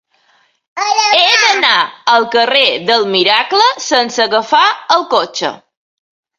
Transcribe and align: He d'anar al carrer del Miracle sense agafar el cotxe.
He 0.83 1.35
d'anar 1.41 1.73
al 2.15 2.25
carrer 2.37 2.65
del 2.89 3.07
Miracle 3.13 3.69
sense 3.91 4.27
agafar 4.27 4.67
el 4.99 5.09
cotxe. 5.17 5.57